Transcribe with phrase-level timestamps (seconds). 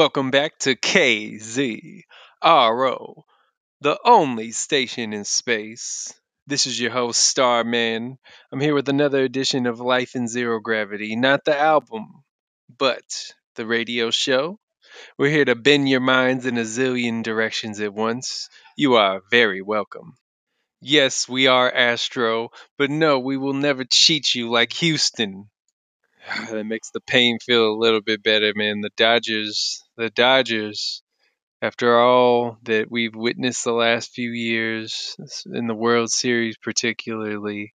[0.00, 2.04] Welcome back to KZRO,
[3.82, 6.14] the only station in space.
[6.46, 8.16] This is your host, Starman.
[8.50, 12.24] I'm here with another edition of Life in Zero Gravity, not the album,
[12.78, 14.58] but the radio show.
[15.18, 18.48] We're here to bend your minds in a zillion directions at once.
[18.78, 20.16] You are very welcome.
[20.80, 25.50] Yes, we are Astro, but no, we will never cheat you like Houston.
[26.50, 28.80] that makes the pain feel a little bit better, man.
[28.80, 31.02] The Dodgers, the Dodgers,
[31.60, 35.14] after all that we've witnessed the last few years
[35.52, 37.74] in the World Series, particularly,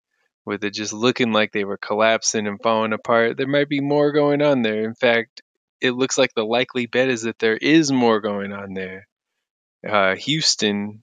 [0.44, 4.12] with it just looking like they were collapsing and falling apart, there might be more
[4.12, 4.84] going on there.
[4.84, 5.40] In fact,
[5.80, 9.06] it looks like the likely bet is that there is more going on there.
[9.88, 11.02] Uh, Houston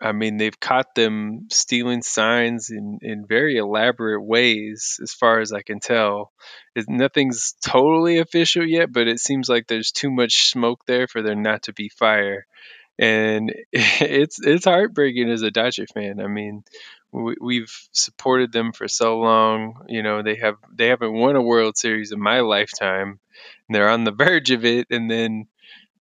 [0.00, 5.52] I mean, they've caught them stealing signs in, in very elaborate ways, as far as
[5.52, 6.32] I can tell.
[6.74, 11.22] It, nothing's totally official yet, but it seems like there's too much smoke there for
[11.22, 12.46] there not to be fire.
[12.98, 16.20] And it's it's heartbreaking as a Dodger fan.
[16.20, 16.64] I mean,
[17.12, 19.86] we, we've supported them for so long.
[19.88, 23.18] You know, they have they haven't won a World Series in my lifetime,
[23.68, 24.88] and they're on the verge of it.
[24.90, 25.46] And then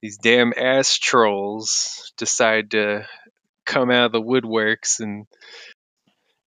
[0.01, 3.07] these damn ass trolls decide to
[3.65, 5.25] come out of the woodworks and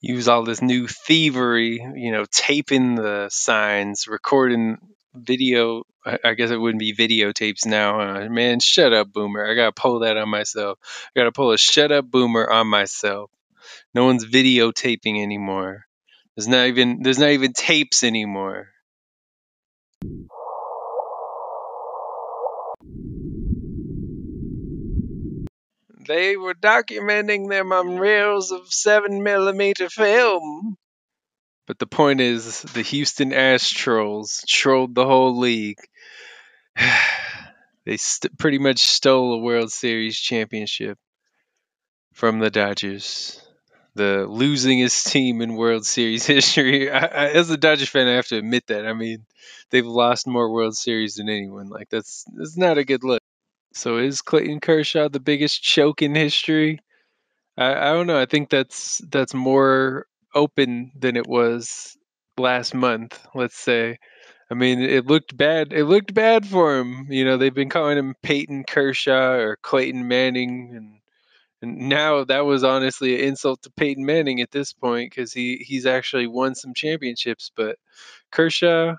[0.01, 4.79] use all this new thievery, you know, taping the signs, recording
[5.15, 5.83] video.
[6.25, 8.01] I guess it wouldn't be videotapes now.
[8.01, 9.45] Uh, man, shut up, boomer.
[9.45, 10.79] I gotta pull that on myself.
[11.15, 13.31] I gotta pull a shut up, boomer on myself.
[13.95, 15.85] No one's videotaping anymore.
[16.37, 18.69] There's not even there's not even tapes anymore.
[26.09, 30.79] They were documenting them on reels of seven millimeter film.
[31.67, 35.79] But the point is, the Houston Astros trolled the whole league.
[37.85, 40.99] they st- pretty much stole a World Series championship
[42.15, 43.47] from the Dodgers,
[43.95, 46.91] the losingest team in World Series history.
[46.91, 48.87] I, I, as a Dodgers fan, I have to admit that.
[48.87, 49.27] I mean,
[49.69, 51.69] they've lost more World Series than anyone.
[51.69, 53.18] Like that's that's not a good look.
[53.79, 56.81] So is Clayton Kershaw the biggest choke in history?
[57.57, 58.21] I, I don't know.
[58.21, 61.97] I think that's that's more open than it was
[62.37, 63.25] last month.
[63.37, 63.99] Let's say.
[64.51, 65.73] I mean, it looked bad.
[65.73, 67.07] It looked bad for him.
[67.09, 71.01] You know, they've been calling him Peyton Kershaw or Clayton Manning, and
[71.63, 75.59] and now that was honestly an insult to Peyton Manning at this point because he
[75.59, 77.53] he's actually won some championships.
[77.55, 77.77] But
[78.33, 78.97] Kershaw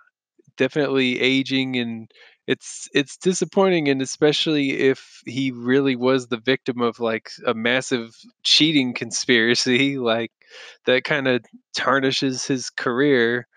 [0.60, 2.12] definitely aging and
[2.50, 8.16] it's it's disappointing and especially if he really was the victim of like a massive
[8.42, 10.32] cheating conspiracy like
[10.86, 11.46] that kind of
[11.76, 13.48] tarnishes his career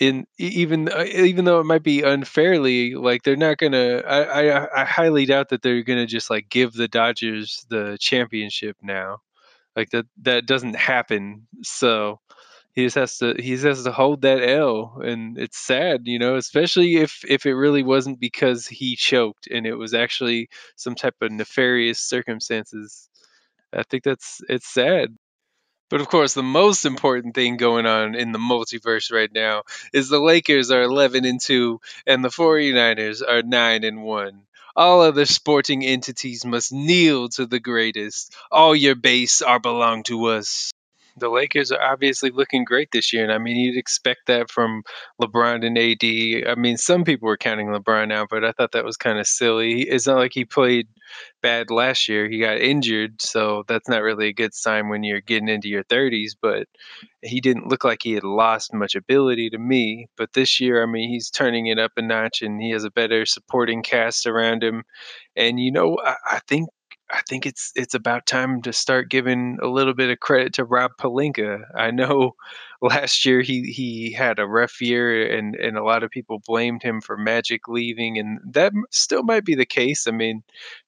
[0.00, 4.82] in even uh, even though it might be unfairly like they're not gonna I, I
[4.82, 9.18] i highly doubt that they're gonna just like give the dodgers the championship now.
[9.76, 12.20] Like that that doesn't happen so
[12.74, 16.18] he just has to he just has to hold that L and it's sad, you
[16.18, 20.94] know, especially if if it really wasn't because he choked and it was actually some
[20.94, 23.08] type of nefarious circumstances.
[23.72, 25.16] I think that's it's sad.
[25.90, 29.62] But of course, the most important thing going on in the multiverse right now
[29.92, 34.42] is the Lakers are 11 and 2 and the 49ers are 9 and 1.
[34.76, 38.34] All other sporting entities must kneel to the greatest.
[38.50, 40.70] All your base are belong to us
[41.18, 44.82] the Lakers are obviously looking great this year, and I mean you'd expect that from
[45.20, 46.50] LeBron and AD.
[46.50, 49.26] I mean some people were counting LeBron out, but I thought that was kind of
[49.26, 49.82] silly.
[49.82, 50.88] It's not like he played
[51.42, 52.28] bad last year.
[52.28, 55.84] He got injured, so that's not really a good sign when you're getting into your
[55.84, 56.32] 30s.
[56.40, 56.66] But
[57.22, 60.06] he didn't look like he had lost much ability to me.
[60.16, 62.90] But this year, I mean, he's turning it up a notch, and he has a
[62.90, 64.84] better supporting cast around him.
[65.36, 66.68] And you know, I, I think
[67.10, 70.64] I think it's it's about time to start giving a little bit of credit to
[70.64, 71.64] Rob Pelinka.
[71.74, 72.32] I know
[72.82, 76.82] last year he he had a rough year and and a lot of people blamed
[76.82, 80.06] him for Magic leaving and that still might be the case.
[80.06, 80.42] I mean,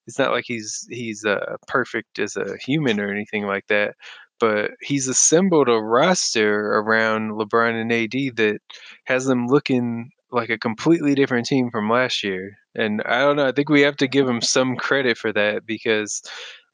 [0.06, 3.94] it's not like he's he's uh, perfect as a human or anything like that,
[4.38, 8.60] but he's assembled a roster around LeBron and AD that
[9.04, 12.56] has them looking like a completely different team from last year.
[12.74, 15.66] And I don't know, I think we have to give him some credit for that
[15.66, 16.22] because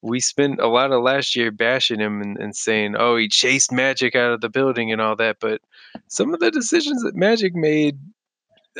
[0.02, 3.72] we spent a lot of last year bashing him and, and, saying, oh, he chased
[3.72, 5.38] Magic out of the building and all that.
[5.40, 5.60] But
[6.08, 7.98] some of the decisions that Magic made,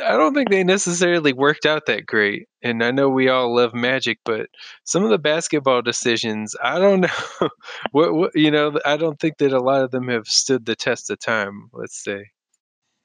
[0.03, 2.47] I don't think they necessarily worked out that great.
[2.61, 4.47] And I know we all love Magic, but
[4.83, 7.01] some of the basketball decisions, I don't
[7.41, 7.49] know.
[7.91, 10.75] what, what, you know, I don't think that a lot of them have stood the
[10.75, 12.29] test of time, let's say.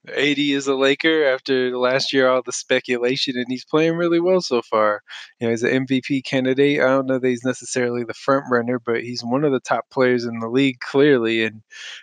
[0.09, 4.41] AD is a Laker after last year, all the speculation, and he's playing really well
[4.41, 5.01] so far.
[5.39, 6.81] You know, he's an MVP candidate.
[6.81, 9.89] I don't know that he's necessarily the front runner, but he's one of the top
[9.91, 11.45] players in the league, clearly.
[11.45, 11.63] And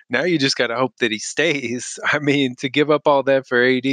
[0.10, 2.00] now you just got to hope that he stays.
[2.14, 3.86] I mean, to give up all that for AD,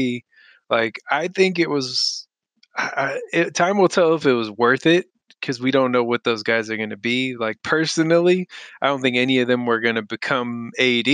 [0.70, 2.26] like, I think it was.
[2.78, 5.06] I, it, time will tell if it was worth it
[5.40, 7.36] because we don't know what those guys are going to be.
[7.36, 8.48] Like personally,
[8.82, 11.06] I don't think any of them were going to become AD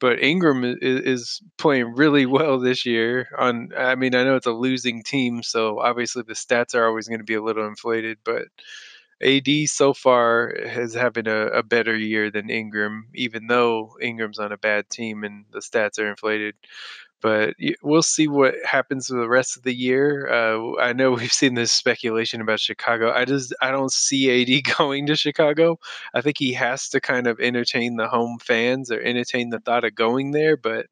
[0.00, 3.28] but Ingram is, is, playing really well this year.
[3.38, 7.08] On, I mean, I know it's a losing team, so obviously the stats are always
[7.08, 8.18] going to be a little inflated.
[8.24, 8.44] But
[9.22, 14.52] AD so far has having a, a better year than Ingram, even though Ingram's on
[14.52, 16.54] a bad team and the stats are inflated
[17.24, 20.30] but we'll see what happens for the rest of the year.
[20.30, 23.10] Uh, I know we've seen this speculation about Chicago.
[23.12, 25.78] I just I don't see AD going to Chicago.
[26.12, 29.84] I think he has to kind of entertain the home fans or entertain the thought
[29.84, 30.58] of going there.
[30.58, 30.88] But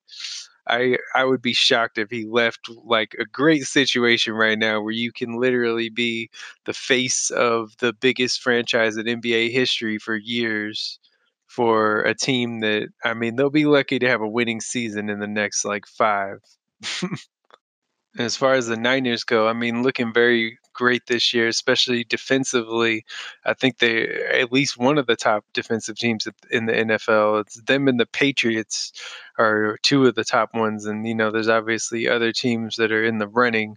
[0.67, 4.93] I I would be shocked if he left like a great situation right now where
[4.95, 6.31] you can literally be
[6.65, 10.99] the face of the biggest franchise in NBA history for years
[11.55, 15.21] for a team that I mean they'll be lucky to have a winning season in
[15.21, 16.39] the next like five.
[18.19, 23.05] as far as the Niners go, I mean looking very great this year, especially defensively.
[23.45, 27.43] I think they at least one of the top defensive teams in the NFL.
[27.43, 28.93] It's them and the Patriots
[29.39, 33.05] are two of the top ones, and you know there's obviously other teams that are
[33.05, 33.77] in the running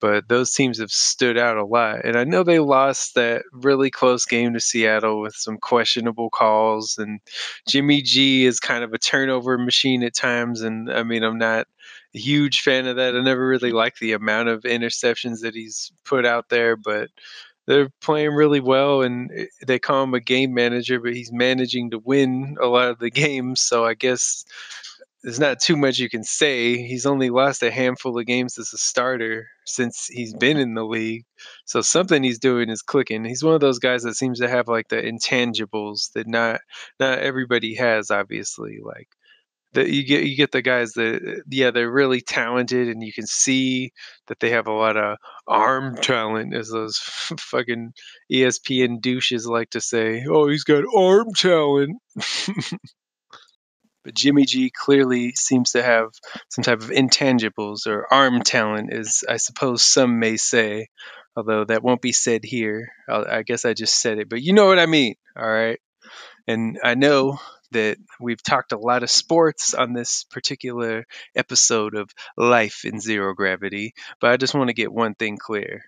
[0.00, 2.04] but those teams have stood out a lot.
[2.04, 6.96] And I know they lost that really close game to Seattle with some questionable calls.
[6.98, 7.20] And
[7.68, 10.62] Jimmy G is kind of a turnover machine at times.
[10.62, 11.66] And I mean, I'm not
[12.14, 13.14] a huge fan of that.
[13.14, 17.10] I never really liked the amount of interceptions that he's put out there, but
[17.66, 21.90] they're playing really well and eh, they call him a game manager but he's managing
[21.90, 24.44] to win a lot of the games so i guess
[25.22, 26.76] there's not too much you can say.
[26.78, 30.84] He's only lost a handful of games as a starter since he's been in the
[30.84, 31.24] league.
[31.66, 33.24] So something he's doing is clicking.
[33.24, 36.60] He's one of those guys that seems to have like the intangibles that not
[36.98, 39.08] not everybody has obviously like
[39.72, 43.26] that you get you get the guys that yeah they're really talented and you can
[43.26, 43.92] see
[44.26, 45.16] that they have a lot of
[45.46, 46.98] arm talent as those
[47.38, 47.92] fucking
[48.32, 51.96] ESPN douches like to say oh he's got arm talent
[54.04, 56.08] But Jimmy G clearly seems to have
[56.48, 60.88] some type of intangibles or arm talent, as I suppose some may say,
[61.36, 62.92] although that won't be said here.
[63.08, 65.78] I guess I just said it, but you know what I mean, all right?
[66.48, 67.38] And I know
[67.72, 71.06] that we've talked a lot of sports on this particular
[71.36, 75.84] episode of Life in Zero Gravity, but I just want to get one thing clear.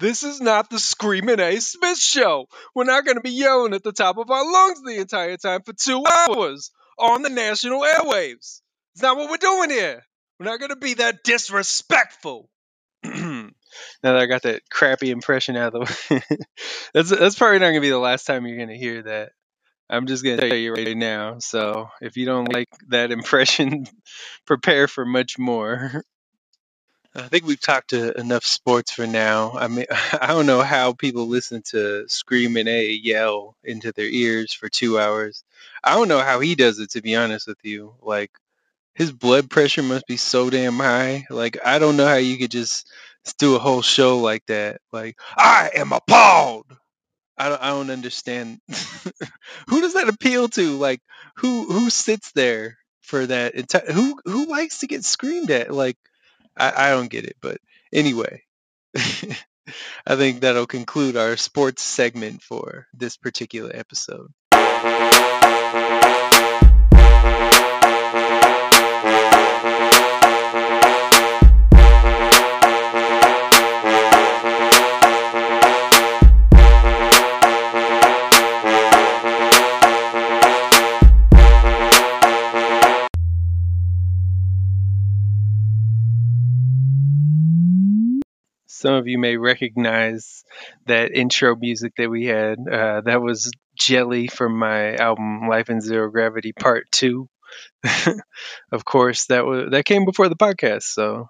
[0.00, 1.60] This is not the Screaming A.
[1.60, 2.46] Smith show.
[2.74, 5.60] We're not going to be yelling at the top of our lungs the entire time
[5.62, 8.62] for two hours on the national airwaves.
[8.94, 10.02] It's not what we're doing here.
[10.38, 12.48] We're not going to be that disrespectful.
[13.04, 13.50] now
[14.02, 16.38] that I got that crappy impression out of the way,
[16.94, 19.32] that's that's probably not going to be the last time you're going to hear that.
[19.90, 21.40] I'm just going to tell you right now.
[21.40, 23.86] So if you don't like that impression,
[24.46, 26.04] prepare for much more.
[27.14, 29.52] I think we've talked to enough sports for now.
[29.52, 29.86] I mean,
[30.20, 34.98] I don't know how people listen to Screaming A yell into their ears for two
[34.98, 35.42] hours.
[35.82, 37.94] I don't know how he does it, to be honest with you.
[38.00, 38.30] Like,
[38.94, 41.26] his blood pressure must be so damn high.
[41.30, 42.88] Like, I don't know how you could just
[43.38, 44.80] do a whole show like that.
[44.92, 46.66] Like, I am appalled.
[47.38, 48.60] I don't, I don't understand.
[49.68, 50.76] who does that appeal to?
[50.76, 51.00] Like,
[51.36, 53.54] who who sits there for that?
[53.54, 55.72] Enti- who who likes to get screamed at?
[55.72, 55.96] Like,
[56.56, 57.58] I, I don't get it, but
[57.92, 58.42] anyway,
[58.96, 64.32] I think that'll conclude our sports segment for this particular episode.
[88.80, 90.42] Some of you may recognize
[90.86, 92.56] that intro music that we had.
[92.66, 97.28] Uh, that was Jelly from my album Life in Zero Gravity Part 2.
[98.72, 101.28] of course, that was that came before the podcast, so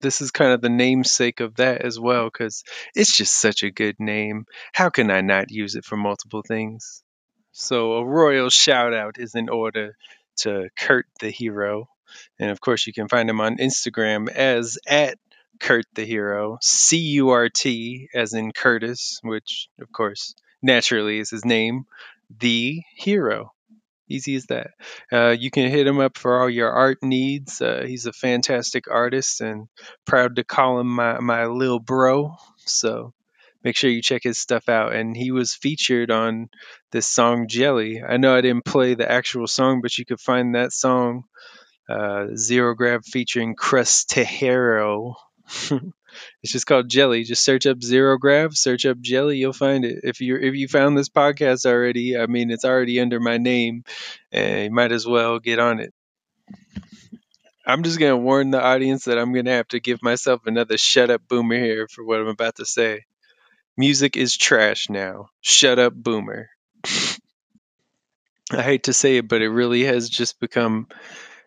[0.00, 2.64] this is kind of the namesake of that as well because
[2.96, 4.46] it's just such a good name.
[4.72, 7.04] How can I not use it for multiple things?
[7.52, 9.94] So a royal shout out is in order
[10.38, 11.86] to Kurt the Hero.
[12.40, 15.16] And of course, you can find him on Instagram as at
[15.62, 21.30] Kurt the Hero, C U R T, as in Curtis, which, of course, naturally is
[21.30, 21.84] his name,
[22.40, 23.52] the Hero.
[24.08, 24.72] Easy as that.
[25.10, 27.62] Uh, you can hit him up for all your art needs.
[27.62, 29.68] Uh, he's a fantastic artist and
[30.04, 32.34] proud to call him my, my little bro.
[32.66, 33.14] So
[33.64, 34.94] make sure you check his stuff out.
[34.94, 36.50] And he was featured on
[36.90, 38.02] this song Jelly.
[38.06, 41.22] I know I didn't play the actual song, but you could find that song
[41.88, 45.14] uh, Zero Grav featuring Curt the Hero.
[46.42, 47.24] It's just called Jelly.
[47.24, 50.00] Just search up Zero Grav, search up Jelly, you'll find it.
[50.04, 53.84] If you if you found this podcast already, I mean it's already under my name,
[54.30, 55.92] and you might as well get on it.
[57.64, 61.10] I'm just gonna warn the audience that I'm gonna have to give myself another shut
[61.10, 63.04] up boomer here for what I'm about to say.
[63.76, 65.30] Music is trash now.
[65.40, 66.50] Shut up, boomer.
[68.50, 70.88] I hate to say it, but it really has just become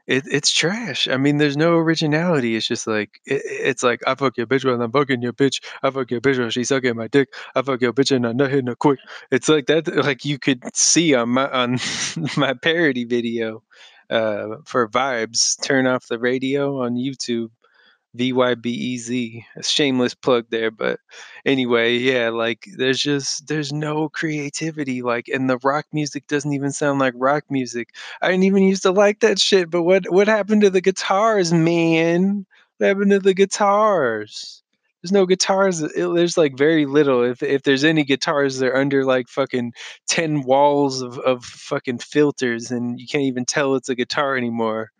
[0.07, 1.07] it, it's trash.
[1.07, 2.55] I mean, there's no originality.
[2.55, 5.63] It's just like it, it's like I fuck your bitch when I'm fucking your bitch.
[5.81, 7.33] I fuck your bitch when she's sucking my dick.
[7.55, 8.99] I fuck your bitch and I'm not hitting her quick.
[9.31, 9.87] It's like that.
[9.87, 11.79] Like you could see on my on
[12.37, 13.63] my parody video
[14.09, 15.59] uh, for vibes.
[15.61, 17.49] Turn off the radio on YouTube.
[18.15, 19.45] V Y B E Z.
[19.57, 20.99] A shameless plug there, but
[21.45, 26.71] anyway, yeah, like there's just there's no creativity, like, and the rock music doesn't even
[26.71, 27.89] sound like rock music.
[28.21, 31.53] I didn't even used to like that shit, but what what happened to the guitars,
[31.53, 32.45] man?
[32.77, 34.63] What happened to the guitars?
[35.01, 35.81] There's no guitars.
[35.81, 37.23] It, there's like very little.
[37.23, 39.73] If if there's any guitars, they're under like fucking
[40.07, 44.91] ten walls of of fucking filters, and you can't even tell it's a guitar anymore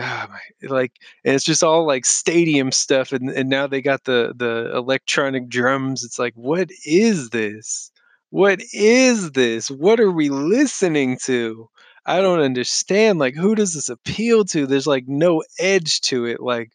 [0.00, 0.92] Ah, my, like
[1.24, 5.48] and it's just all like stadium stuff and, and now they got the the electronic
[5.48, 7.90] drums it's like what is this?
[8.30, 9.70] What is this?
[9.70, 11.68] What are we listening to?
[12.06, 14.66] I don't understand like who does this appeal to?
[14.66, 16.70] There's like no edge to it like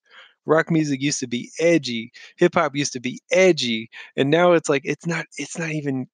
[0.46, 4.70] rock music used to be edgy hip hop used to be edgy and now it's
[4.70, 6.08] like it's not it's not even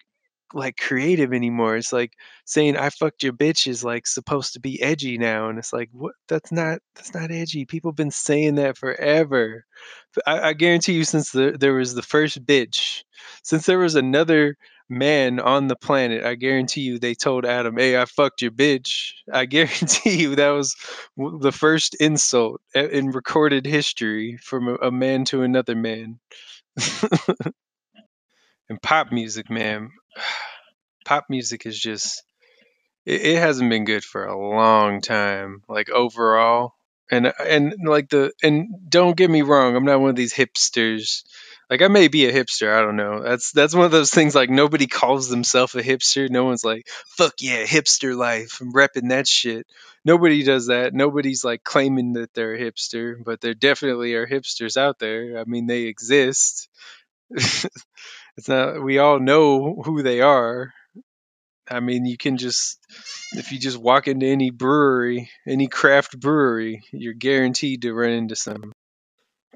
[0.54, 1.78] like creative anymore.
[1.78, 2.14] It's like
[2.46, 5.90] saying I fucked your bitch is like supposed to be edgy now, and it's like
[5.94, 6.14] what?
[6.28, 7.66] That's not that's not edgy.
[7.66, 9.66] People have been saying that forever.
[10.28, 13.04] I, I guarantee you, since the, there was the first bitch,
[13.44, 14.58] since there was another
[14.90, 19.14] man on the planet, I guarantee you they told Adam, "Hey, I fucked your bitch."
[19.32, 20.76] I guarantee you that was
[21.18, 26.20] the first insult in recorded history from a, man to another man.
[28.70, 29.92] and pop music, man.
[31.06, 32.24] Pop music is just
[33.06, 36.74] it, it hasn't been good for a long time, like overall.
[37.14, 41.24] And and like the and don't get me wrong, I'm not one of these hipsters.
[41.70, 43.22] Like I may be a hipster, I don't know.
[43.22, 46.30] That's that's one of those things like nobody calls themselves a hipster.
[46.30, 46.88] No one's like,
[47.18, 48.60] fuck yeah, hipster life.
[48.62, 49.68] I'm repping that shit.
[50.06, 50.94] Nobody does that.
[50.94, 55.38] Nobody's like claiming that they're a hipster, but there definitely are hipsters out there.
[55.38, 56.70] I mean, they exist.
[58.38, 60.74] it's not we all know who they are.
[61.70, 62.80] I mean you can just
[63.34, 68.36] if you just walk into any brewery any craft brewery you're guaranteed to run into
[68.36, 68.72] some.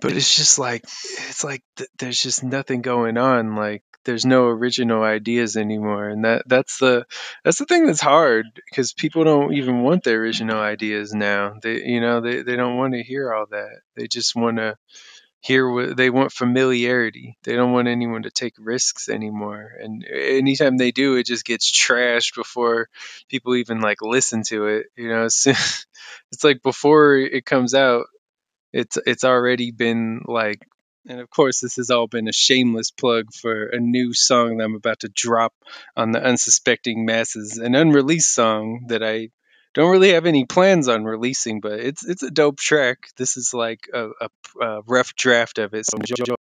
[0.01, 3.55] But it's just like it's like th- there's just nothing going on.
[3.55, 6.09] Like there's no original ideas anymore.
[6.09, 7.05] And that that's the
[7.43, 11.55] that's the thing that's hard because people don't even want the original ideas now.
[11.61, 13.79] They you know they, they don't want to hear all that.
[13.95, 14.77] They just want to
[15.45, 17.37] here they want familiarity.
[17.43, 19.73] They don't want anyone to take risks anymore.
[19.79, 22.89] And eh, anytime they do it just gets trashed before
[23.29, 25.25] people even like listen to it you know?
[25.25, 25.45] It's,
[26.31, 28.07] it's like before it comes out
[28.73, 30.67] it's it's already been like
[31.07, 34.63] and of course this has all been a shameless plug for a new song that
[34.63, 35.53] i'm about to drop
[35.95, 39.29] on the unsuspecting masses an unreleased song that i
[39.75, 43.09] don't really have any plans on releasing, but it's it's a dope track.
[43.17, 44.29] This is like a, a,
[44.65, 45.85] a rough draft of it.
[45.85, 46.35] So enjoy.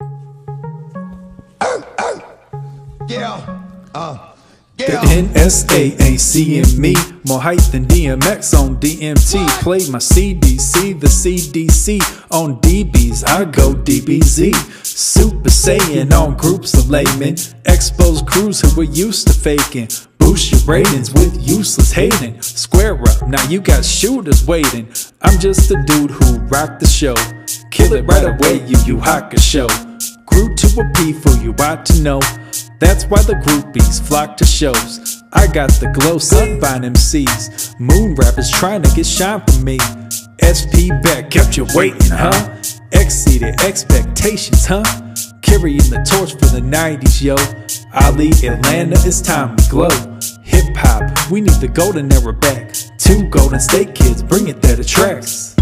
[3.09, 3.63] Yeah.
[3.93, 4.29] Uh.
[4.75, 6.95] The NSA ain't seeing me.
[7.27, 9.47] More hype than DMX on DMT.
[9.61, 13.23] Play my CDC, the CDC on DBs.
[13.27, 14.55] I go DBZ.
[14.83, 17.35] Super Saiyan on groups of laymen.
[17.65, 19.89] Expose crews who were used to faking.
[20.33, 22.41] Boost your ratings with useless hating.
[22.41, 24.91] Square up, now you got shooters waiting.
[25.21, 27.13] I'm just a dude who rocked the show.
[27.69, 29.67] Kill it right away, you you hack a show.
[30.25, 32.19] Grew to a P for you ought to know.
[32.79, 35.21] That's why the groupies flock to shows.
[35.33, 37.79] I got the glow sunvine MCs.
[37.79, 39.77] Moon rappers trying to get shine from me.
[40.41, 42.33] SP back kept you waiting, huh?
[42.91, 44.81] Exceeded expectations, huh?
[45.43, 47.35] Carrying the torch for the 90s, yo.
[47.93, 50.12] Ali, Atlanta, it's time to glow.
[50.43, 52.73] Hip hop, we need the golden era back.
[52.97, 55.55] Two Golden State kids, bring it there to tracks.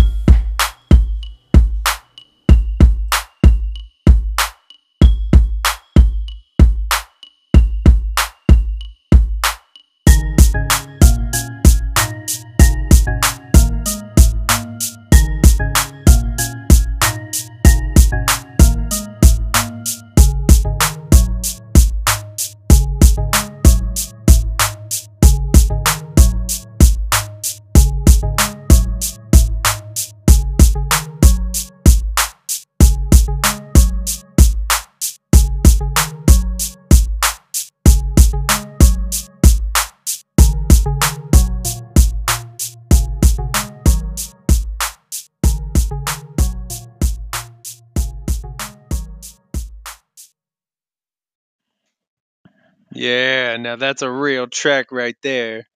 [53.01, 55.67] Yeah, now that's a real track right there.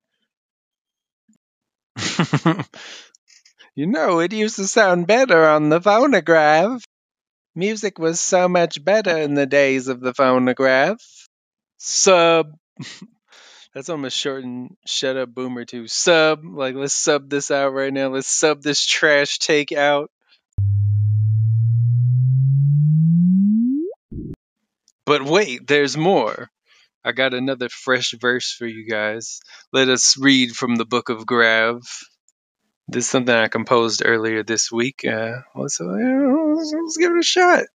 [3.75, 6.84] you know, it used to sound better on the phonograph.
[7.55, 11.01] Music was so much better in the days of the phonograph.
[11.79, 12.51] Sub.
[13.74, 16.46] That's almost shortened shut up boomer to sub.
[16.46, 18.10] Like let's sub this out right now.
[18.10, 20.12] Let's sub this trash take out.
[25.05, 26.51] But wait, there's more.
[27.05, 29.39] I got another fresh verse for you guys.
[29.71, 31.81] Let us read from the book of Grav.
[32.88, 35.05] This is something I composed earlier this week.
[35.05, 37.65] Uh, let's, let's, give it a shot.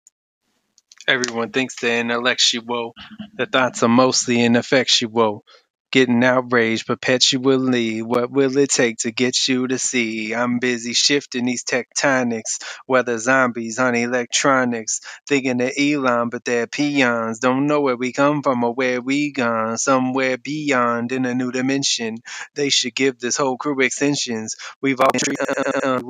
[1.06, 2.92] Everyone thinks they're intellectual.
[3.34, 5.44] Their thoughts are mostly ineffectual
[5.90, 8.02] getting outraged perpetually.
[8.02, 10.34] What will it take to get you to see?
[10.34, 17.38] I'm busy shifting these tectonics, whether zombies on electronics, thinking of Elon, but they're peons.
[17.40, 19.78] Don't know where we come from or where we gone.
[19.78, 22.18] Somewhere beyond in a new dimension.
[22.54, 24.56] They should give this whole crew extensions.
[24.80, 25.36] We've all been
[25.82, 26.00] uh,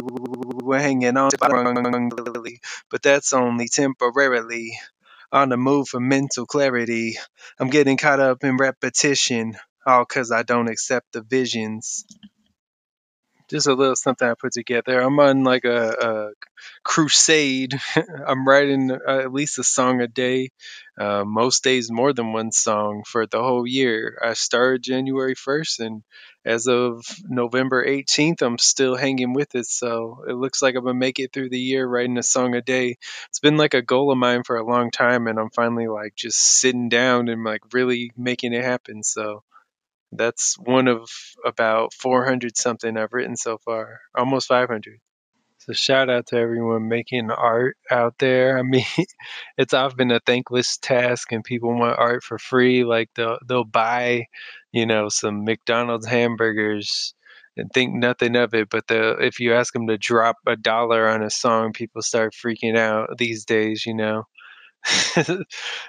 [0.63, 1.31] we're hanging on,
[2.91, 4.79] but that's only temporarily
[5.33, 7.17] on the move for mental clarity.
[7.59, 12.05] I'm getting caught up in repetition all because I don't accept the visions.
[13.49, 15.01] Just a little something I put together.
[15.01, 16.31] I'm on like a, a
[16.85, 17.81] crusade.
[18.27, 20.51] I'm writing uh, at least a song a day.
[20.99, 24.19] Uh, most days, more than one song for the whole year.
[24.23, 26.03] I started January 1st, and
[26.45, 29.67] as of November 18th, I'm still hanging with it.
[29.67, 32.63] So it looks like I'm gonna make it through the year writing a song a
[32.63, 32.99] day.
[33.31, 36.15] It's been like a goal of mine for a long time, and I'm finally like
[36.15, 39.03] just sitting down and like really making it happen.
[39.03, 39.43] So
[40.13, 41.09] that's one of
[41.45, 44.99] about 400 something I've written so far, almost 500.
[45.59, 48.59] So shout out to everyone making art out there.
[48.59, 48.85] I mean,
[49.59, 52.85] it's often a thankless task, and people want art for free.
[52.85, 54.27] Like they'll they'll buy,
[54.73, 57.15] you know, some McDonald's hamburgers
[57.57, 58.71] and think nothing of it.
[58.71, 62.35] But the if you ask them to drop a dollar on a song, people start
[62.35, 63.85] freaking out these days.
[63.87, 64.25] You know.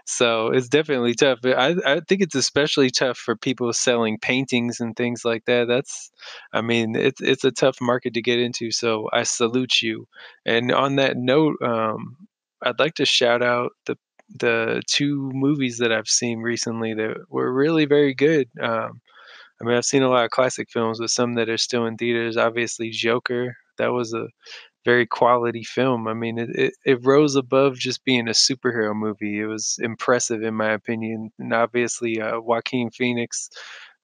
[0.05, 1.39] so it's definitely tough.
[1.45, 5.67] I, I think it's especially tough for people selling paintings and things like that.
[5.67, 6.11] That's,
[6.53, 8.71] I mean, it's it's a tough market to get into.
[8.71, 10.07] So I salute you.
[10.45, 12.17] And on that note, um,
[12.63, 13.97] I'd like to shout out the
[14.39, 18.49] the two movies that I've seen recently that were really very good.
[18.61, 19.01] Um,
[19.61, 21.97] I mean, I've seen a lot of classic films, but some that are still in
[21.97, 22.37] theaters.
[22.37, 23.55] Obviously, Joker.
[23.77, 24.27] That was a
[24.85, 26.07] very quality film.
[26.07, 29.39] I mean, it, it, it, rose above just being a superhero movie.
[29.39, 31.31] It was impressive, in my opinion.
[31.39, 33.49] And obviously, uh, Joaquin Phoenix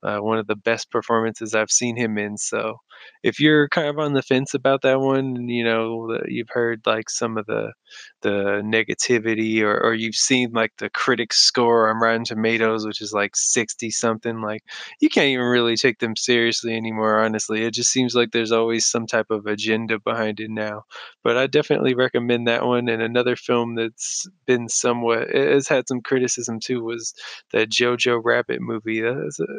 [0.03, 2.37] uh, one of the best performances I've seen him in.
[2.37, 2.77] So
[3.23, 7.09] if you're kind of on the fence about that one, you know you've heard like
[7.09, 7.73] some of the
[8.21, 13.13] the negativity, or or you've seen like the critics score on Rotten Tomatoes, which is
[13.13, 14.41] like sixty something.
[14.41, 14.63] Like
[14.99, 17.23] you can't even really take them seriously anymore.
[17.23, 20.83] Honestly, it just seems like there's always some type of agenda behind it now.
[21.23, 22.89] But I definitely recommend that one.
[22.89, 27.13] And another film that's been somewhat has had some criticism too was
[27.51, 29.01] that Jojo Rabbit movie.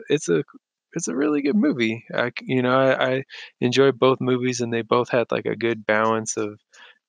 [0.08, 0.58] It's it's a
[0.94, 2.04] it's a really good movie.
[2.14, 3.24] I you know I, I
[3.60, 6.58] enjoyed both movies and they both had like a good balance of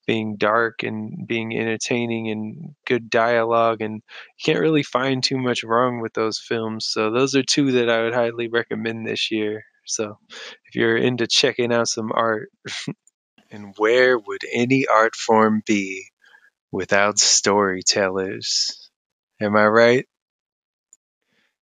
[0.08, 5.64] being dark and being entertaining and good dialogue and you can't really find too much
[5.64, 6.88] wrong with those films.
[6.90, 9.64] So those are two that I would highly recommend this year.
[9.86, 10.18] So
[10.66, 12.50] if you're into checking out some art
[13.52, 16.08] and where would any art form be
[16.72, 18.90] without storytellers?
[19.42, 20.08] Am I right?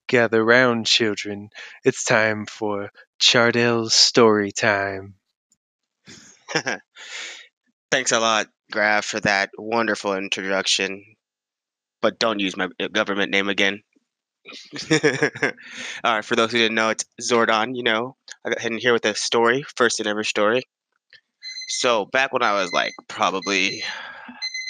[0.07, 1.49] Gather round, children.
[1.83, 5.15] It's time for Chardell's story time.
[7.91, 11.03] Thanks a lot, Grav, for that wonderful introduction.
[12.01, 13.81] But don't use my uh, government name again.
[16.03, 17.75] All right, for those who didn't know, it's Zordon.
[17.75, 18.15] You know,
[18.45, 20.63] I got hidden here with a story, first and ever story.
[21.67, 23.83] So back when I was like probably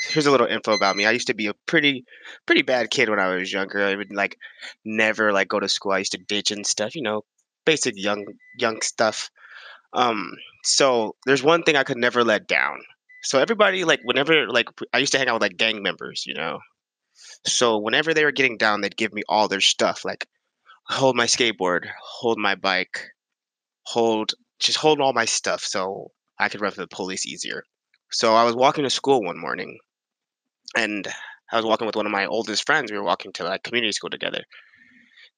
[0.09, 1.05] here's a little info about me.
[1.05, 2.05] I used to be a pretty
[2.45, 3.83] pretty bad kid when I was younger.
[3.83, 4.37] I would like
[4.83, 5.91] never like go to school.
[5.91, 7.23] I used to ditch and stuff, you know,
[7.65, 8.25] basic young
[8.57, 9.29] young stuff.
[9.93, 12.79] Um so there's one thing I could never let down.
[13.23, 16.33] So everybody like whenever like I used to hang out with like gang members, you
[16.33, 16.59] know.
[17.45, 20.27] So whenever they were getting down, they'd give me all their stuff, like
[20.87, 23.11] hold my skateboard, hold my bike,
[23.83, 27.63] hold just hold all my stuff so I could run for the police easier.
[28.11, 29.79] So I was walking to school one morning
[30.75, 31.07] and
[31.51, 32.91] I was walking with one of my oldest friends.
[32.91, 34.43] We were walking to like community school together.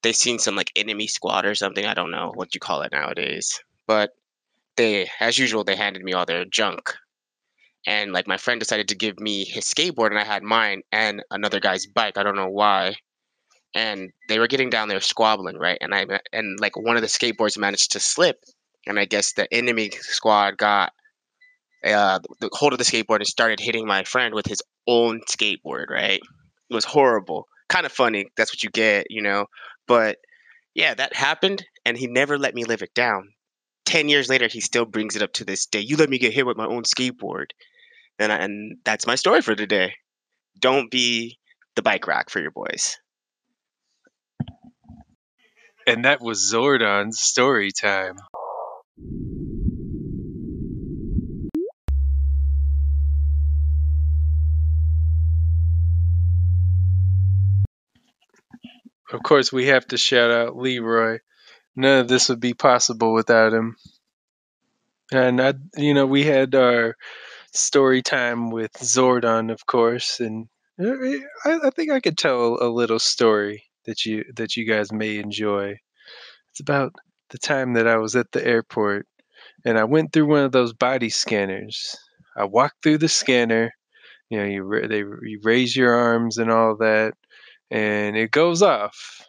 [0.04, 1.86] They seen some like enemy squad or something.
[1.86, 4.12] I don't know what you call it nowadays, but
[4.78, 6.96] they, as usual, they handed me all their junk.
[7.88, 11.24] And like my friend decided to give me his skateboard, and I had mine and
[11.32, 12.18] another guy's bike.
[12.18, 12.96] I don't know why.
[13.76, 15.78] and they were getting down there squabbling, right?
[15.82, 18.44] And I and like one of the skateboards managed to slip,
[18.88, 20.94] and I guess the enemy squad got
[21.86, 25.90] uh, the hold of the skateboard and started hitting my friend with his own skateboard.
[25.90, 26.22] Right?
[26.70, 27.48] It was horrible.
[27.70, 28.28] Kind of funny.
[28.38, 29.46] That's what you get, you know.
[29.88, 30.18] But
[30.74, 33.30] yeah, that happened, and he never let me live it down.
[33.86, 35.80] Ten years later, he still brings it up to this day.
[35.80, 37.48] You let me get hit with my own skateboard,
[38.20, 39.94] and I, and that's my story for today.
[40.60, 41.38] Don't be
[41.76, 42.98] the bike rack for your boys.
[45.88, 48.18] And that was Zordon's story time.
[59.12, 61.20] Of course, we have to shout out Leroy.
[61.76, 63.76] None of this would be possible without him.
[65.12, 66.96] And I, you know, we had our
[67.54, 70.48] story time with Zordon, of course, and
[70.80, 70.92] uh,
[71.46, 75.18] I, I think I could tell a little story that you that you guys may
[75.18, 75.80] enjoy.
[76.52, 76.94] It's about
[77.30, 79.08] the time that I was at the airport
[79.66, 81.96] and I went through one of those body scanners.
[82.36, 83.74] I walked through the scanner.
[84.30, 87.14] You know, you they you raise your arms and all that,
[87.72, 89.22] and it goes off.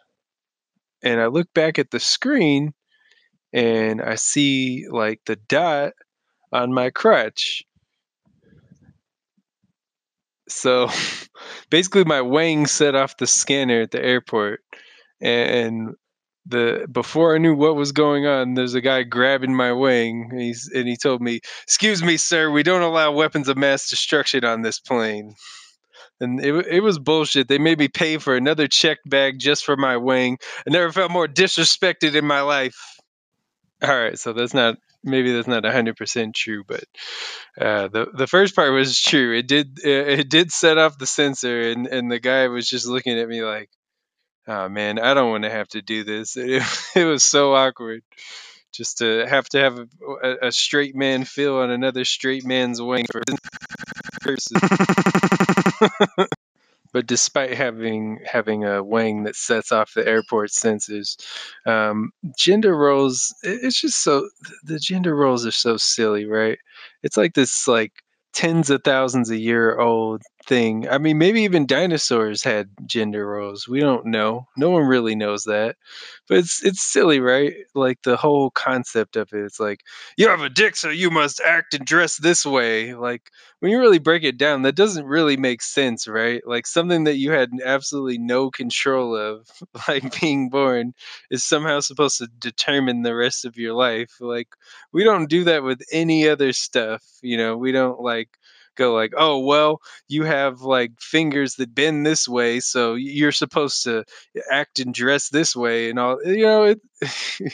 [1.01, 2.73] And I look back at the screen,
[3.53, 5.93] and I see like the dot
[6.51, 7.63] on my crutch.
[10.49, 10.89] So
[11.69, 14.61] basically, my wang set off the scanner at the airport,
[15.21, 15.95] and
[16.45, 20.29] the before I knew what was going on, there's a guy grabbing my wing.
[20.31, 23.89] And he's and he told me, "Excuse me, sir, we don't allow weapons of mass
[23.89, 25.35] destruction on this plane."
[26.19, 27.47] And it, it was bullshit.
[27.47, 30.37] They made me pay for another check bag just for my wing.
[30.67, 32.77] I never felt more disrespected in my life.
[33.81, 36.83] All right, so that's not maybe that's not hundred percent true, but
[37.59, 39.37] uh, the the first part was true.
[39.37, 42.87] It did it, it did set off the sensor, and and the guy was just
[42.87, 43.69] looking at me like,
[44.47, 46.35] oh man, I don't want to have to do this.
[46.37, 46.63] It,
[46.95, 48.01] it was so awkward
[48.71, 49.79] just to have to have
[50.23, 53.21] a, a, straight man feel on another straight man's wing for
[54.21, 54.59] person.
[56.93, 61.17] but despite having having a wing that sets off the airport sensors,
[61.65, 64.29] um, gender roles it's just so
[64.63, 66.59] the gender roles are so silly, right?
[67.03, 68.03] It's like this like
[68.33, 70.89] tens of thousands a year old thing.
[70.89, 73.69] I mean, maybe even dinosaurs had gender roles.
[73.69, 74.47] We don't know.
[74.57, 75.77] No one really knows that.
[76.27, 77.53] But it's it's silly, right?
[77.75, 79.45] Like the whole concept of it.
[79.45, 79.81] It's like
[80.17, 82.93] you have a dick, so you must act and dress this way.
[82.95, 86.41] Like when you really break it down, that doesn't really make sense, right?
[86.45, 89.47] Like something that you had absolutely no control of,
[89.87, 90.93] like being born,
[91.31, 94.15] is somehow supposed to determine the rest of your life.
[94.19, 94.49] Like
[94.91, 97.57] we don't do that with any other stuff, you know.
[97.57, 98.29] We don't like
[98.79, 103.83] go like, oh well, you have like fingers that bend this way, so you're supposed
[103.83, 104.03] to
[104.51, 106.17] act and dress this way, and all.
[106.25, 106.81] You know, it,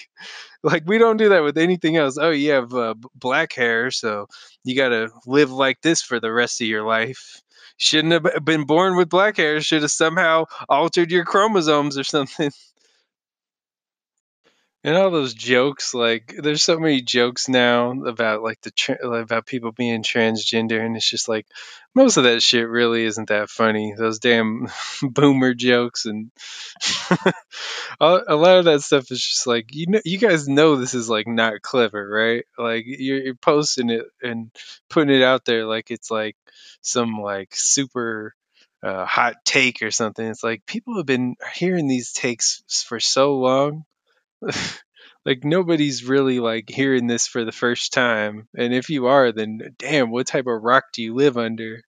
[0.63, 2.17] like we don't do that with anything else.
[2.19, 4.27] Oh, you have uh, black hair, so
[4.63, 7.41] you got to live like this for the rest of your life.
[7.77, 9.59] Shouldn't have been born with black hair.
[9.59, 12.51] Should have somehow altered your chromosomes or something
[14.85, 19.47] and all those jokes like there's so many jokes now about like the tra- about
[19.47, 21.47] people being transgender and it's just like
[21.95, 23.95] most of that shit really isn't that funny.
[23.97, 24.67] Those damn
[25.01, 26.29] boomer jokes and
[27.99, 31.09] a lot of that stuff is just like you know you guys know this is
[31.09, 32.45] like not clever right?
[32.55, 34.51] Like you're, you're posting it and
[34.87, 36.37] putting it out there like it's like
[36.81, 38.35] some like super
[38.83, 40.27] uh, hot take or something.
[40.27, 43.83] It's like people have been hearing these takes for so long
[45.25, 48.47] like nobody's really like hearing this for the first time.
[48.57, 51.81] And if you are then damn what type of rock do you live under?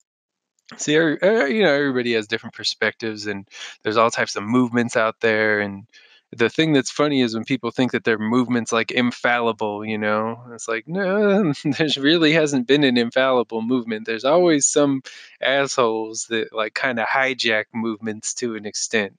[0.78, 3.46] See er, er, er, you know everybody has different perspectives and
[3.82, 5.60] there's all types of movements out there.
[5.60, 5.86] And
[6.32, 10.40] the thing that's funny is when people think that their movements like infallible you know?
[10.52, 14.06] It's like no there's really hasn't been an infallible movement.
[14.06, 15.02] There's always some
[15.40, 19.16] assholes that like kind of hijack movements to an extent.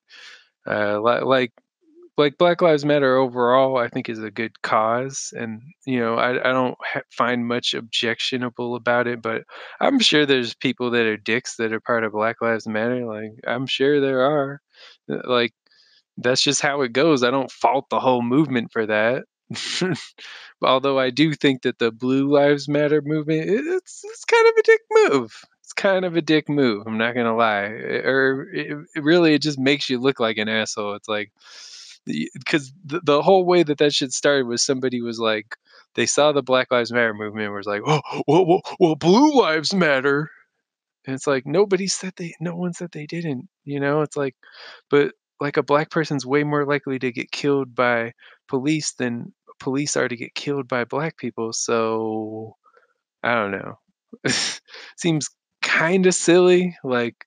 [0.66, 1.54] Uh, like
[2.18, 6.32] like Black Lives Matter overall, I think is a good cause, and you know I,
[6.32, 9.22] I don't ha- find much objectionable about it.
[9.22, 9.44] But
[9.80, 13.06] I'm sure there's people that are dicks that are part of Black Lives Matter.
[13.06, 14.62] Like I'm sure there are.
[15.10, 15.54] Uh, like
[16.18, 17.24] that's just how it goes.
[17.24, 19.26] I don't fault the whole movement for that.
[20.62, 24.64] Although I do think that the Blue Lives Matter movement it's it's kind of a
[24.64, 25.40] dick move.
[25.64, 26.88] It's kind of a dick move.
[26.88, 27.66] I'm not gonna lie.
[27.66, 30.96] Or it, it really it just makes you look like an asshole.
[30.96, 31.32] It's like
[32.34, 35.56] because the, the whole way that that shit started was somebody was like
[35.96, 39.74] they saw the Black Lives Matter movement was like oh well, well, well blue lives
[39.74, 40.32] matter
[41.06, 44.36] and it's like nobody said they no one said they didn't you know it's like
[44.90, 48.14] but like a black person's way more likely to get killed by
[48.48, 51.54] police than police are to get killed by black people.
[51.54, 52.56] So
[53.24, 53.80] I don't know.
[54.98, 55.30] Seems
[55.62, 56.78] kind of silly.
[56.84, 57.26] Like,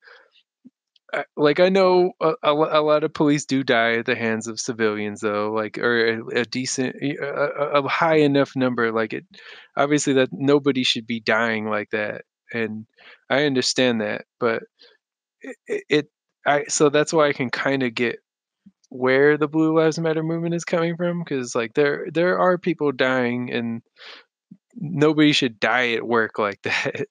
[1.36, 4.60] like I know a, a, a, lot of police do die at the hands of
[4.60, 5.52] civilians, though.
[5.52, 8.92] Like, or a, a decent, a, high enough number.
[8.92, 9.26] Like it,
[9.76, 12.86] obviously that nobody should be dying like that, and
[13.28, 14.62] I understand that, but
[15.42, 16.10] it, it
[16.46, 18.18] I so that's why I can kind of get
[18.88, 22.92] where the Blue Lives Matter movement is coming from because like there there are people
[22.92, 23.82] dying and
[24.74, 27.06] nobody should die at work like that.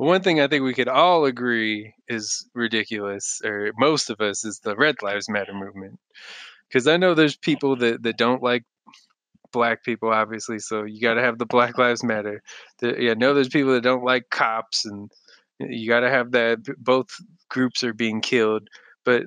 [0.00, 4.60] One thing I think we could all agree is ridiculous, or most of us, is
[4.60, 6.00] the Red Lives Matter movement.
[6.66, 8.64] Because I know there's people that, that don't like
[9.52, 12.42] black people, obviously, so you got to have the Black Lives Matter.
[12.78, 15.10] The, yeah, I know there's people that don't like cops, and
[15.58, 16.60] you got to have that.
[16.78, 17.08] Both
[17.50, 18.68] groups are being killed,
[19.04, 19.24] but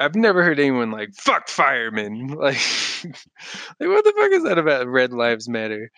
[0.00, 2.58] I've never heard anyone like "fuck firemen." Like,
[3.04, 4.88] like what the fuck is that about?
[4.88, 5.92] Red Lives Matter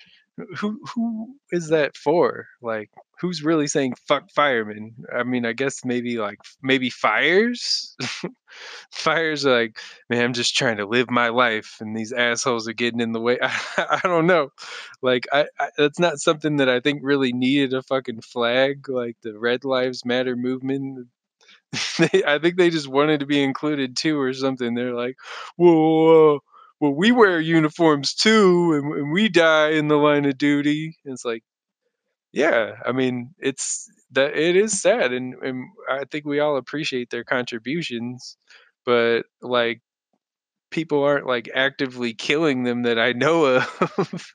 [0.58, 2.48] who who is that for?
[2.60, 4.94] Like, who's really saying fuck firemen?
[5.14, 7.96] I mean, I guess maybe like maybe fires.
[8.90, 9.78] fires are like,
[10.10, 13.20] man, I'm just trying to live my life, and these assholes are getting in the
[13.20, 13.38] way.
[13.40, 13.60] I,
[14.04, 14.50] I don't know.
[15.02, 19.16] Like, I, I that's not something that I think really needed a fucking flag like
[19.22, 21.08] the Red Lives Matter movement.
[21.98, 24.74] I think they just wanted to be included too, or something.
[24.74, 25.16] They're like,
[25.56, 26.40] whoa, whoa
[26.80, 30.96] well, we wear uniforms too, and, and we die in the line of duty.
[31.04, 31.42] And it's like,
[32.32, 37.10] yeah, I mean, it's that it is sad, and, and I think we all appreciate
[37.10, 38.36] their contributions,
[38.84, 39.80] but like,
[40.70, 44.34] people aren't like actively killing them that I know of.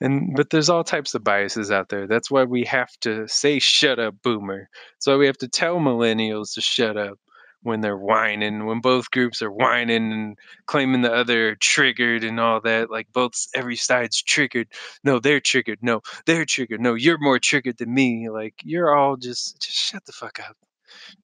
[0.00, 2.06] and but there's all types of biases out there.
[2.06, 4.68] That's why we have to say "shut up, boomer."
[5.04, 7.18] Why we have to tell millennials to shut up
[7.66, 12.60] when they're whining, when both groups are whining and claiming the other triggered and all
[12.60, 12.90] that.
[12.90, 14.68] Like both every side's triggered.
[15.02, 15.80] No, they're triggered.
[15.82, 16.80] No, they're triggered.
[16.80, 18.30] No, you're more triggered than me.
[18.30, 20.56] Like you're all just just shut the fuck up.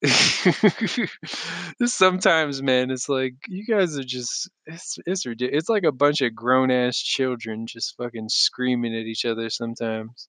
[1.85, 5.61] Sometimes, man, it's like you guys are just it's it's ridiculous.
[5.61, 10.27] It's like a bunch of grown ass children just fucking screaming at each other sometimes.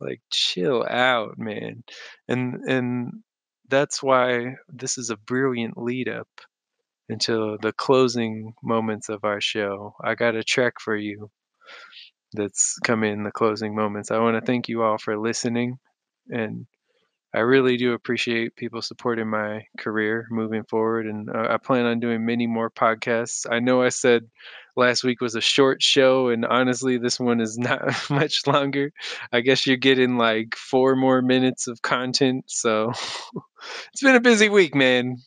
[0.00, 1.82] Like chill out, man.
[2.28, 3.22] And and
[3.68, 6.28] that's why this is a brilliant lead up
[7.08, 9.94] into the closing moments of our show.
[10.02, 11.30] I got a track for you
[12.32, 14.10] that's coming in the closing moments.
[14.10, 15.78] I want to thank you all for listening
[16.28, 16.66] and
[17.36, 22.00] I really do appreciate people supporting my career moving forward, and uh, I plan on
[22.00, 23.44] doing many more podcasts.
[23.50, 24.22] I know I said
[24.74, 28.90] last week was a short show, and honestly, this one is not much longer.
[29.34, 32.92] I guess you're getting like four more minutes of content, so
[33.92, 35.18] it's been a busy week, man.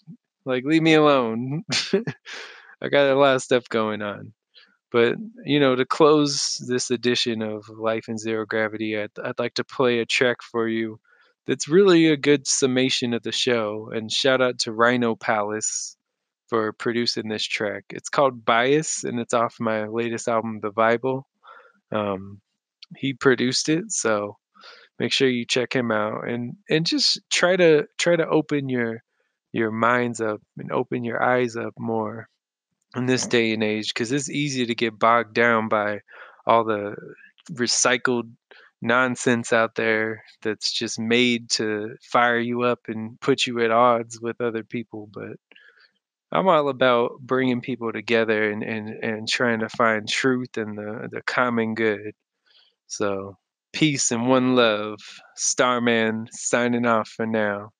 [0.45, 1.63] Like, leave me alone.
[2.81, 4.33] I got a lot of stuff going on.
[4.91, 9.53] But you know, to close this edition of Life in Zero Gravity, I'd, I'd like
[9.55, 10.99] to play a track for you
[11.47, 13.89] that's really a good summation of the show.
[13.93, 15.97] And shout out to Rhino Palace
[16.47, 17.85] for producing this track.
[17.89, 21.27] It's called Bias, and it's off my latest album, The Bible.
[21.91, 22.41] Um,
[22.97, 24.37] he produced it, so
[24.99, 29.01] make sure you check him out and and just try to try to open your
[29.53, 32.27] your minds up and open your eyes up more
[32.95, 35.99] in this day and age because it's easy to get bogged down by
[36.45, 36.95] all the
[37.51, 38.29] recycled
[38.81, 44.19] nonsense out there that's just made to fire you up and put you at odds
[44.21, 45.09] with other people.
[45.11, 45.37] But
[46.31, 51.09] I'm all about bringing people together and, and, and trying to find truth and the,
[51.11, 52.13] the common good.
[52.87, 53.37] So,
[53.73, 54.99] peace and one love.
[55.35, 57.71] Starman signing off for now.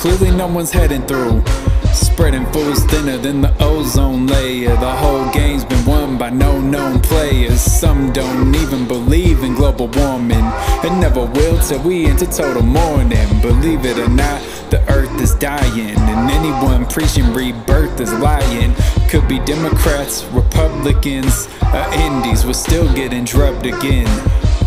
[0.00, 1.44] Clearly no one's heading through.
[1.92, 4.74] Spreading fools thinner than the ozone layer.
[4.76, 7.60] The whole game's been won by no known players.
[7.60, 10.46] Some don't even believe in global warming.
[10.84, 13.28] And never will till we into total mourning.
[13.42, 15.98] Believe it or not, the earth is dying.
[15.98, 18.74] And anyone preaching rebirth is lying.
[19.10, 22.46] Could be Democrats, Republicans, or Indies.
[22.46, 24.08] We're still getting drubbed again.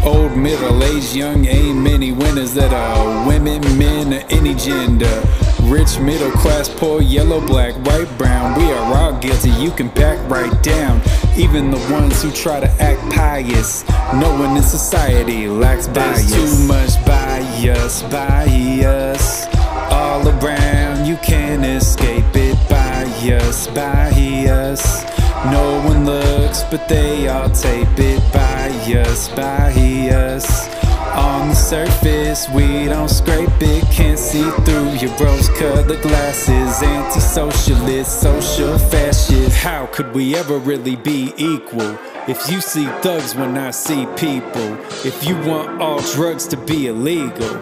[0.06, 5.24] Old, middle aged, young, ain't many winners that are women, men, or any gender.
[5.64, 8.60] Rich, middle class, poor, yellow, black, white, brown.
[8.60, 11.02] We are all guilty, you can back right down.
[11.38, 13.88] Even the ones who try to act pious.
[14.14, 16.30] No one in society lacks bias.
[16.30, 19.48] There's too much bias, bias.
[19.90, 22.58] All around, you can't escape it.
[22.70, 25.04] Bias, bias.
[25.46, 28.22] No one looks, but they all tape it.
[28.34, 30.68] Bias, bias.
[31.16, 36.82] On the surface, we don't scrape it, can't see through your rose colored glasses.
[36.82, 39.56] Anti socialist, social fascist.
[39.56, 42.00] How could we ever really be equal?
[42.26, 46.88] If you see thugs when I see people, if you want all drugs to be
[46.88, 47.60] illegal,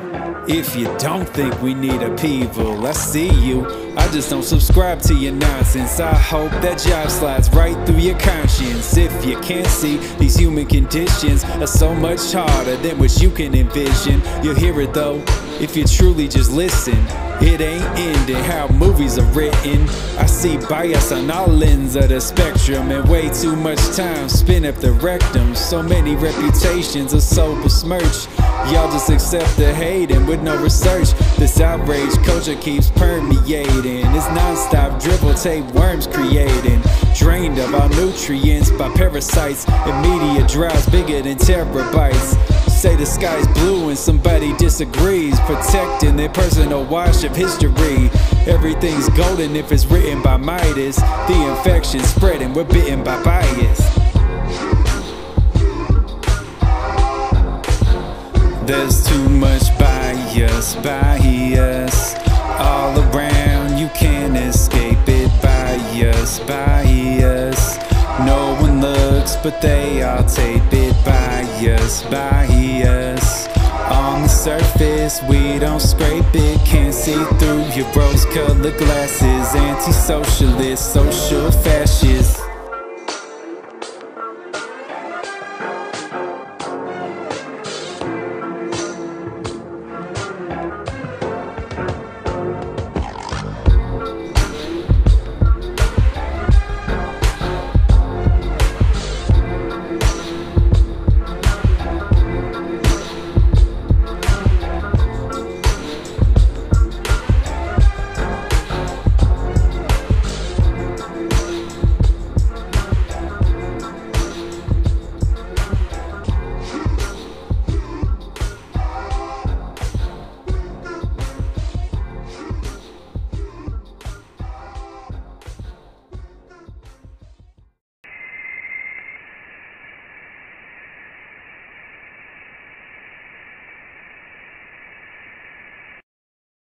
[0.48, 3.66] if you don't think we need upheaval, I see you.
[3.98, 6.00] I just don't subscribe to your nonsense.
[6.00, 8.98] I hope that job slides right through your conscience.
[8.98, 13.41] If you can't see, these human conditions are so much harder than what you can
[13.46, 14.22] envision.
[14.44, 15.24] You'll hear it though,
[15.60, 16.98] if you truly just listen.
[17.44, 19.90] It ain't ending how movies are written.
[20.20, 24.64] I see bias on all ends of the spectrum, and way too much time spent
[24.64, 25.56] at the rectum.
[25.56, 28.30] So many reputations are so besmirched.
[28.70, 31.14] Y'all just accept the hating with no research.
[31.40, 34.06] This outrage culture keeps permeating.
[34.14, 36.80] It's non-stop dribble tape worms creating.
[37.16, 39.68] Drained of all nutrients by parasites.
[39.68, 42.61] And media drives bigger than terabytes.
[42.82, 45.40] Say the sky's blue and somebody disagrees.
[45.42, 48.10] Protecting their personal wash of history.
[48.48, 50.96] Everything's golden if it's written by Midas.
[50.96, 53.78] The infection spreading, we're bitten by bias.
[58.66, 62.16] There's too much bias, bias
[62.58, 63.78] all around.
[63.78, 65.30] You can't escape it.
[65.40, 67.78] Bias, bias.
[68.20, 70.96] No one looks, but they all tape it.
[71.06, 73.48] by us.
[73.92, 76.60] On the surface, we don't scrape it.
[76.66, 79.56] Can't see through your rose colored glasses.
[79.56, 82.51] Anti socialist, social fascist.